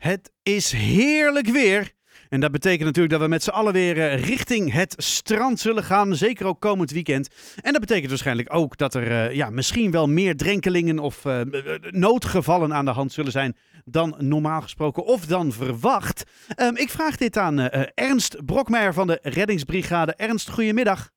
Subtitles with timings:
[0.00, 1.92] Het is heerlijk weer.
[2.28, 5.84] En dat betekent natuurlijk dat we met z'n allen weer eh, richting het strand zullen
[5.84, 6.16] gaan.
[6.16, 7.28] Zeker ook komend weekend.
[7.60, 11.40] En dat betekent waarschijnlijk ook dat er uh, ja, misschien wel meer drenkelingen of uh,
[11.90, 16.22] noodgevallen aan de hand zullen zijn dan normaal gesproken of dan verwacht.
[16.56, 17.58] Um, ik vraag dit aan
[17.94, 20.14] Ernst Brokmeijer van de Reddingsbrigade.
[20.14, 21.10] Ernst, goedemiddag.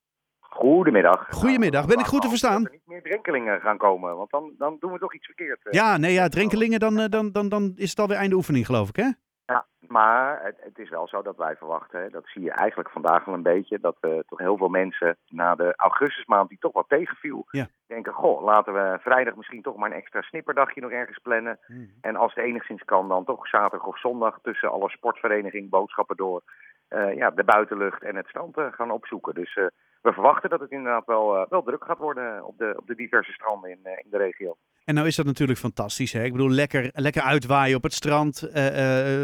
[0.63, 1.27] Goedemiddag.
[1.29, 2.63] Goedemiddag, ben ik goed te verstaan?
[2.63, 5.59] Dat er niet meer drenkelingen gaan komen, want dan, dan doen we toch iets verkeerd.
[5.69, 8.95] Ja, nee, ja, drenkelingen, dan, dan, dan, dan is het alweer einde oefening, geloof ik,
[8.95, 9.09] hè?
[9.45, 12.89] Ja, maar het, het, is wel zo dat wij verwachten, hè, dat zie je eigenlijk
[12.89, 16.73] vandaag wel een beetje, dat uh, toch heel veel mensen na de augustusmaand die toch
[16.73, 17.67] wat tegenviel, ja.
[17.87, 21.59] denken, goh, laten we vrijdag misschien toch maar een extra snipperdagje nog ergens plannen.
[21.67, 21.91] Mm.
[22.01, 26.41] En als het enigszins kan, dan toch zaterdag of zondag tussen alle sportverenigingen, boodschappen door,
[26.89, 29.33] uh, ja, de buitenlucht en het strand uh, gaan opzoeken.
[29.33, 29.57] Dus
[30.03, 33.31] we verwachten dat het inderdaad wel, wel druk gaat worden op de, op de diverse
[33.31, 34.57] stranden in, in de regio.
[34.83, 36.13] En nou is dat natuurlijk fantastisch.
[36.13, 36.23] Hè?
[36.23, 38.43] Ik bedoel, lekker, lekker uitwaaien op het strand.
[38.47, 38.53] Uh,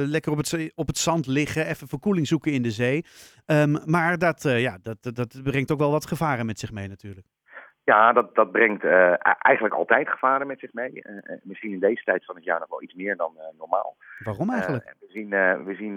[0.06, 1.66] lekker op het, op het zand liggen.
[1.66, 3.06] Even verkoeling zoeken in de zee.
[3.46, 7.28] Um, maar dat, ja, dat, dat brengt ook wel wat gevaren met zich mee natuurlijk.
[7.90, 8.84] Ja, dat, dat brengt
[9.40, 11.02] eigenlijk altijd gevaren met zich mee.
[11.44, 13.96] misschien in deze tijd van het jaar nog wel iets meer dan normaal.
[14.20, 14.96] Waarom eigenlijk?
[15.00, 15.30] we zien,
[15.66, 15.96] we zien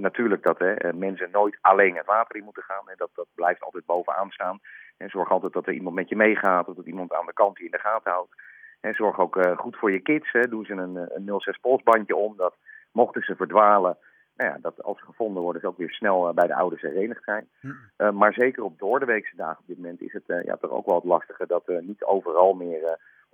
[0.00, 0.58] natuurlijk dat
[0.94, 2.84] mensen nooit alleen het water in moeten gaan.
[2.96, 4.60] Dat, dat blijft altijd bovenaan staan.
[4.96, 7.56] En zorg altijd dat er iemand met je meegaat, of dat iemand aan de kant
[7.56, 8.34] die in de gaten houdt.
[8.80, 10.32] En zorg ook goed voor je kids.
[10.32, 10.48] Hè.
[10.48, 12.54] Doe ze een, een 06 polsbandje om, dat
[12.92, 13.96] mochten ze verdwalen,
[14.40, 16.82] nou ja, dat als ze gevonden worden, ze ook weer snel uh, bij de ouders
[16.82, 17.48] herenigd zijn.
[17.60, 17.68] Hm.
[17.98, 20.94] Uh, maar zeker op doordeweekse dagen op dit moment is het ja, toch ook wel
[20.94, 23.30] het lastige dat er niet overal meer 100%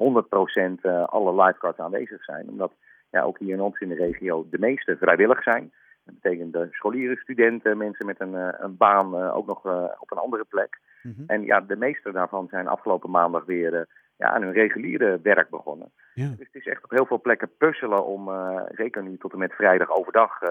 [1.06, 2.48] alle lifeguards aanwezig zijn.
[2.48, 2.72] Omdat
[3.10, 5.72] ja, ook hier in ons in de regio de meeste vrijwillig zijn.
[6.04, 9.64] Dat betekent de scholieren, studenten, mensen met een, een baan ook nog
[9.98, 10.78] op een andere plek.
[11.02, 11.24] Mm -hmm.
[11.26, 15.92] En ja, de meeste daarvan zijn afgelopen maandag weer ja, aan hun reguliere werk begonnen.
[16.14, 16.28] Ja.
[16.28, 19.38] Dus het is echt op heel veel plekken puzzelen om, uh, zeker nu tot en
[19.38, 20.48] met vrijdag overdag, uh,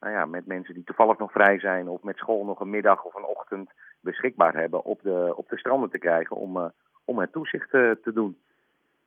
[0.00, 3.04] nou ja, met mensen die toevallig nog vrij zijn of met school nog een middag
[3.04, 6.72] of een ochtend beschikbaar hebben op de, op de stranden te krijgen om,
[7.04, 8.38] om het toezicht te doen.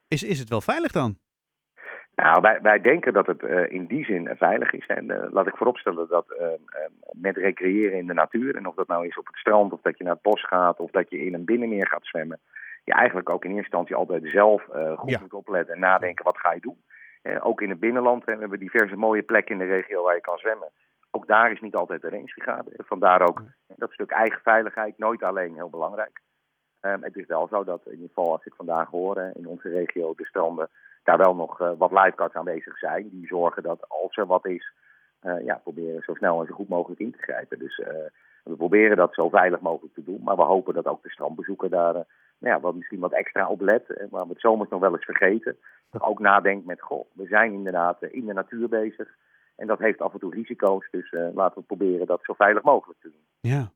[0.08, 1.18] Is, is het wel veilig dan?
[2.16, 4.86] Nou, wij, wij denken dat het uh, in die zin veilig is.
[4.86, 6.26] En laat ik vooropstellen dat
[7.12, 9.98] met recreëren in de natuur, en of dat nou is op het strand, of dat
[9.98, 12.40] je naar het bos gaat, of dat je in een binnenmeer gaat zwemmen,
[12.84, 14.64] je eigenlijk ook in eerste instantie altijd zelf
[14.96, 15.20] goed Ja.
[15.20, 16.78] moet opletten en nadenken wat ga je doen.
[17.42, 20.22] Ook in het binnenland hè, we hebben diverse mooie plekken in de regio waar je
[20.22, 20.70] kan zwemmen.
[21.12, 22.72] Ook daar is niet altijd de rangebrigade.
[22.78, 26.22] Vandaar ook dat stuk eigen veiligheid, nooit alleen heel belangrijk.
[26.82, 29.48] Um, het is wel zo dat in ieder geval als ik vandaag hoor hè, in
[29.48, 30.70] onze regio de stranden
[31.04, 33.10] daar wel nog uh, wat lifeguards aanwezig zijn.
[33.10, 34.74] Die zorgen dat als er wat is,
[35.22, 37.60] uh, ja, proberen zo snel en zo goed mogelijk in te grijpen.
[37.60, 37.88] Dus uh,
[38.44, 40.22] we proberen dat zo veilig mogelijk te doen.
[40.24, 42.06] Maar we hopen dat ook de strandbezoeker daar
[42.40, 43.88] nou ja, wat, misschien wat extra op let.
[43.88, 45.58] Hè, waar we het zomers nog wel eens vergeten.
[45.90, 49.08] Dat ook nadenkt met, goh, we zijn inderdaad in de natuur bezig.
[49.56, 50.88] En dat heeft af en toe risico's.
[50.92, 53.52] Dus laten we proberen dat zo veilig mogelijk te doen.
[53.52, 53.72] Ja.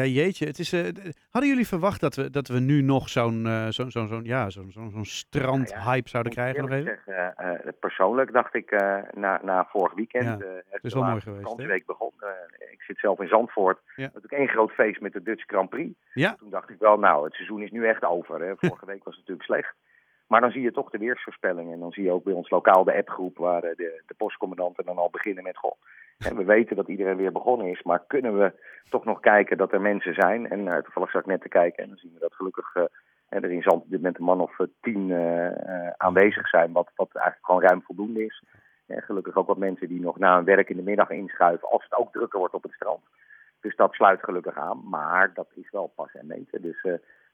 [0.00, 0.46] Ja, jeetje.
[0.46, 0.82] Het is, uh,
[1.30, 4.50] hadden jullie verwacht dat we, dat we nu nog zo'n uh, zo, zo, zo, ja,
[4.50, 6.62] zo, zo, zo'n strandhype nou ja, zouden krijgen?
[6.62, 6.84] Nog even?
[7.04, 8.70] Zeggen, uh, persoonlijk dacht ik
[9.14, 10.24] na, na vorig weekend.
[10.24, 11.56] Ja, het is wel mooi geweest.
[11.56, 12.12] De week begon.
[12.70, 13.78] ik zit zelf in Zandvoort.
[13.96, 14.02] Ja.
[14.02, 15.98] Natuurlijk één groot feest met de Dutch Grand Prix.
[16.12, 16.34] Ja.
[16.34, 18.40] Toen dacht ik wel, nou, het seizoen is nu echt over.
[18.40, 18.52] Hè.
[18.68, 19.74] Vorige week was het natuurlijk slecht.
[20.26, 21.72] Maar dan zie je toch de weersvoorspellingen.
[21.72, 24.98] En dan zie je ook bij ons lokaal de appgroep waar de, de postcommandanten dan
[24.98, 25.56] al beginnen met...
[25.56, 25.76] Goh,
[26.18, 28.52] we weten dat iedereen weer begonnen is, maar kunnen we
[28.88, 30.50] toch nog kijken dat er mensen zijn?
[30.50, 32.84] En uh, toevallig zat ik net te kijken en dan zien we dat gelukkig uh,
[33.28, 35.12] er in Zand op dit moment een man of uh, tien
[35.96, 38.44] aanwezig zijn, wat, wat eigenlijk gewoon ruim voldoende is.
[38.86, 41.82] En gelukkig ook wat mensen die nog na hun werk in de middag inschuiven, als
[41.82, 43.00] het ook drukker wordt op het strand.
[43.60, 46.62] Dus dat sluit gelukkig aan, maar dat is wel pas en meten.
[46.62, 46.82] Dus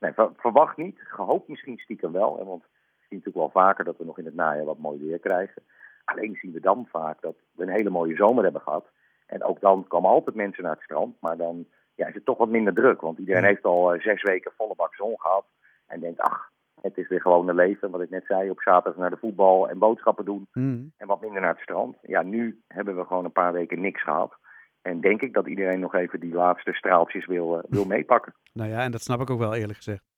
[0.01, 3.97] nee, verwacht niet, gehoopt misschien stiekem wel, hè, want we zien natuurlijk wel vaker dat
[3.99, 5.63] we nog in het najaar wat mooi weer krijgen.
[6.05, 8.91] Alleen zien we dan vaak dat we een hele mooie zomer hebben gehad.
[9.27, 11.17] En ook dan komen altijd mensen naar het strand.
[11.21, 13.01] Maar dan ja, is het toch wat minder druk.
[13.01, 15.45] Want iedereen heeft al uh, zes weken volle bak zon gehad.
[15.87, 17.91] En denkt, ach, het is weer gewoon een leven.
[17.91, 20.49] Wat ik net zei, op zaterdag naar de voetbal en boodschappen doen.
[20.53, 20.93] Mm.
[20.97, 21.97] En wat minder naar het strand.
[22.03, 24.35] Ja, nu hebben we gewoon een paar weken niks gehad.
[24.83, 28.35] En denk ik dat iedereen nog even die laatste straaltjes wil, uh, wil meepakken.
[28.53, 30.12] Nou ja, en dat snap ik ook wel eerlijk gezegd.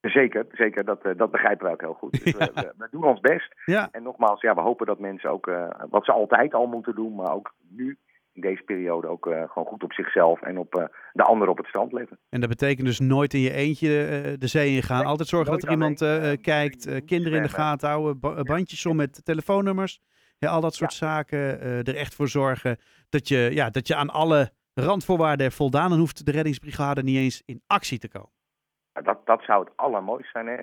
[0.00, 0.84] Zeker, zeker.
[0.84, 2.24] Dat, uh, dat begrijpen we ook heel goed.
[2.24, 2.38] Dus Ja.
[2.38, 3.54] we, we, we doen ons best.
[3.64, 3.88] Ja.
[3.92, 7.14] En nogmaals, ja, we hopen dat mensen ook uh, wat ze altijd al moeten doen,
[7.14, 7.98] maar ook nu
[8.32, 11.56] in deze periode ook uh, gewoon goed op zichzelf en op uh, de ander op
[11.56, 12.18] het strand letten.
[12.28, 13.88] En dat betekent dus nooit in je eentje
[14.38, 14.98] de zee in gaan.
[14.98, 15.98] Nee, Altijd zorgen dat er iemand
[16.40, 20.00] kijkt, kinderen in de gaten houden, ba bandjes om met telefoonnummers.
[20.38, 21.06] Ja, al dat soort ja.
[21.06, 21.60] zaken.
[21.60, 22.76] er echt voor zorgen
[23.08, 25.90] dat je, ja, dat je aan alle randvoorwaarden voldaan.
[25.90, 28.39] Dan hoeft de reddingsbrigade niet eens in actie te komen.
[29.02, 30.46] Dat, dat zou het allermooiste zijn.
[30.46, 30.58] Hè?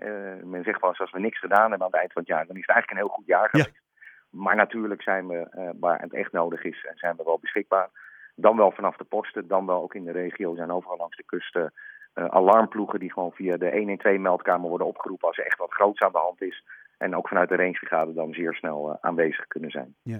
[0.46, 2.46] men zegt wel eens als we niks gedaan hebben aan het eind van het jaar,
[2.48, 3.72] dan is het eigenlijk een heel goed jaar geweest.
[3.74, 4.40] Ja.
[4.44, 7.90] maar natuurlijk zijn we, waar het echt nodig is, zijn we wel beschikbaar.
[8.36, 11.24] Dan wel vanaf de posten, dan wel ook in de regio zijn overal langs de
[11.26, 11.74] kusten
[12.14, 16.12] alarmploegen die gewoon via de 112 meldkamer worden opgeroepen als er echt wat groots aan
[16.12, 16.64] de hand is.
[16.98, 19.96] En ook vanuit de rangebrigade dan zeer snel aanwezig kunnen zijn.
[20.02, 20.20] Ja.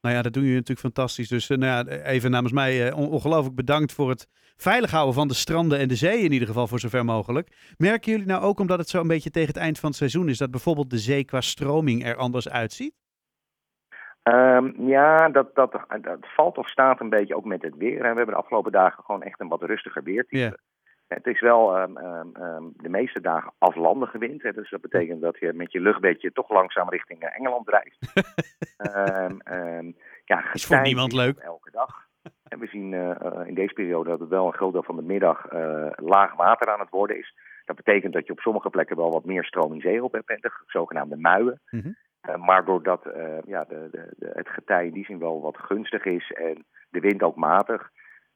[0.00, 1.28] Nou ja, dat doen jullie natuurlijk fantastisch.
[1.28, 5.28] Dus uh, nou ja, even namens mij uh, ongelooflijk bedankt voor het veilig houden van
[5.28, 7.74] de stranden en de zee in ieder geval voor zover mogelijk.
[7.76, 10.28] Merken jullie nou ook, omdat het zo een beetje tegen het eind van het seizoen
[10.28, 12.94] is, dat bijvoorbeeld de zee qua stroming er anders uitziet?
[14.22, 17.96] Um, ja, dat, dat, dat valt of staat een beetje ook met het weer.
[17.96, 20.36] En we hebben de afgelopen dagen gewoon echt een wat rustiger weertype.
[20.36, 20.52] Yeah.
[21.14, 24.42] Het is wel um, um, de meeste dagen aflandige wind.
[24.42, 27.98] Hè, dus dat betekent dat je met je luchtbedje toch langzaam richting Engeland drijft.
[30.30, 31.38] ja, is voor niemand leuk.
[31.38, 32.08] Elke dag.
[32.48, 35.02] En we zien uh, in deze periode dat het wel een groot deel van de
[35.02, 37.34] middag uh, laag water aan het worden is.
[37.64, 40.50] Dat betekent dat je op sommige plekken wel wat meer stroming zee op hebt, de
[40.66, 41.60] zogenaamde muien.
[41.70, 41.96] Mm -hmm.
[42.28, 43.02] uh, maar doordat
[43.46, 47.00] ja, de, de, de, het getij in die zin wel wat gunstig is en de
[47.00, 47.90] wind ook matig,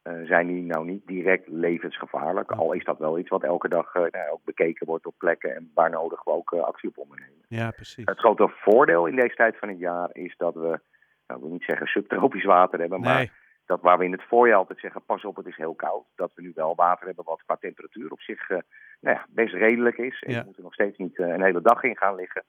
[0.05, 2.51] zijn die nou niet direct levensgevaarlijk.
[2.51, 5.55] Al is dat wel iets wat elke dag uh, nou, ook bekeken wordt op plekken
[5.55, 7.45] en waar nodig we ook uh, actie op ondernemen.
[7.49, 8.05] Ja, precies.
[8.05, 10.81] Het grote voordeel in deze tijd van het jaar is dat we,
[11.27, 13.15] nou, ik wil niet zeggen subtropisch water hebben, nee.
[13.15, 13.33] maar
[13.67, 16.05] dat waar we in het voorjaar altijd zeggen, pas op, het is heel koud.
[16.15, 18.63] Dat we nu wel water hebben wat qua temperatuur op zich nou
[19.01, 20.23] ja, best redelijk is.
[20.23, 20.39] En Ja.
[20.39, 22.45] we moeten nog steeds niet een hele dag in gaan liggen.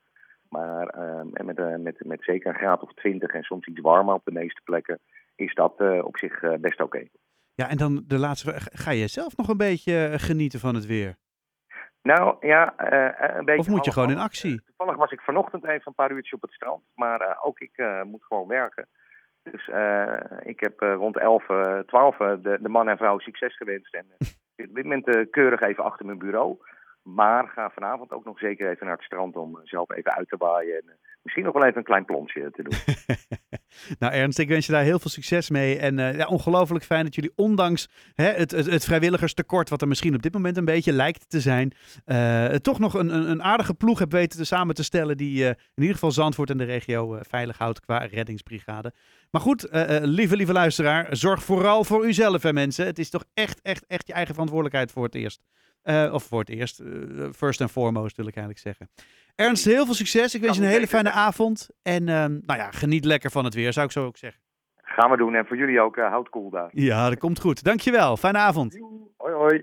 [0.50, 4.13] Maar ehm, en met, met, met zeker een graad of 20 en soms iets warmer
[4.13, 5.00] op de meeste plekken
[5.36, 7.07] is dat op zich best oké.
[7.56, 8.68] Ja, en dan de laatste vraag.
[8.72, 11.16] Ga je zelf nog een beetje genieten van het weer?
[12.02, 13.62] Nou ja, uh, een beetje.
[13.62, 14.62] Of moet je gewoon in actie?
[14.66, 16.84] Toevallig was ik vanochtend even een paar uurtjes op het strand.
[16.96, 18.88] Maar uh, ook ik uh, moet gewoon werken.
[19.44, 19.69] Dus
[20.44, 21.46] ik heb rond 11,
[21.86, 23.94] 12 de, de man en vrouw succes gewenst.
[23.94, 24.06] En
[24.69, 26.57] op dit moment keurig even achter mijn bureau.
[27.04, 30.38] Maar ga vanavond ook nog zeker even naar het strand om zelf even uit te
[30.38, 30.75] waaien.
[30.75, 32.78] En misschien nog wel even een klein plonsje te doen.
[34.00, 35.77] nou Ernst, ik wens je daar heel veel succes mee.
[35.77, 40.16] En uh, ja, ongelooflijk fijn dat jullie ondanks hè, het, het, vrijwilligerstekort, wat er misschien
[40.16, 41.74] op dit moment een beetje lijkt te zijn,
[42.06, 45.42] uh, toch nog een, een, een, aardige ploeg hebt weten te samen te stellen die
[45.42, 48.94] uh, in ieder geval Zandvoort en de regio veilig houdt qua reddingsbrigade.
[49.31, 49.68] Maar goed,
[50.01, 52.86] lieve, lieve luisteraar, zorg vooral voor uzelf hè mensen.
[52.86, 55.42] Het is toch echt, echt, echt je eigen verantwoordelijkheid voor het eerst.
[55.85, 56.79] Uh, of voor het eerst.
[56.79, 58.89] Uh, first and foremost wil ik eigenlijk zeggen.
[59.35, 60.35] Ernst, heel veel succes.
[60.35, 61.69] Ik wens je een hele fijne avond.
[61.81, 64.41] En uh, nou ja, geniet lekker van het weer, zou ik zo ook zeggen.
[64.81, 65.35] Gaan we doen.
[65.35, 66.69] En voor jullie ook, uh, houd cool daar.
[66.71, 67.63] Ja, dat komt goed.
[67.63, 68.17] Dankjewel.
[68.17, 68.79] Fijne avond.
[69.17, 69.53] Hoi, hoi.